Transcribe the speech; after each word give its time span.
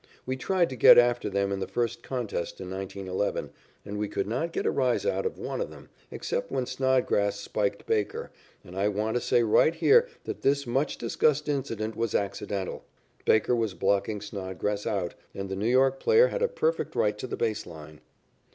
We 0.25 0.35
tried 0.35 0.67
to 0.71 0.75
get 0.75 0.97
after 0.97 1.29
them 1.29 1.51
in 1.51 1.59
the 1.59 1.67
first 1.67 2.01
contest 2.01 2.59
in 2.59 2.71
1911, 2.71 3.51
and 3.85 3.99
we 3.99 4.07
could 4.07 4.25
not 4.25 4.51
get 4.51 4.65
a 4.65 4.71
rise 4.71 5.05
out 5.05 5.27
of 5.27 5.37
one 5.37 5.61
of 5.61 5.69
them, 5.69 5.89
except 6.09 6.51
when 6.51 6.65
Snodgrass 6.65 7.39
spiked 7.39 7.85
Baker, 7.85 8.31
and 8.63 8.75
I 8.75 8.87
want 8.87 9.13
to 9.13 9.21
say 9.21 9.43
right 9.43 9.75
here 9.75 10.07
that 10.23 10.41
this 10.41 10.65
much 10.65 10.97
discussed 10.97 11.47
incident 11.47 11.95
was 11.95 12.15
accidental. 12.15 12.83
Baker 13.25 13.55
was 13.55 13.75
blocking 13.75 14.21
Snodgrass 14.21 14.87
out, 14.87 15.13
and 15.35 15.49
the 15.49 15.55
New 15.55 15.69
York 15.69 15.99
player 15.99 16.29
had 16.29 16.41
a 16.41 16.47
perfect 16.47 16.95
right 16.95 17.15
to 17.19 17.27
the 17.27 17.37
base 17.37 17.67
line. 17.67 18.01